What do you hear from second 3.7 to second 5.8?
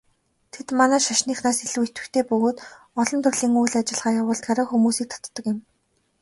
ажиллагаа явуулдгаараа хүмүүсийг татдаг юм.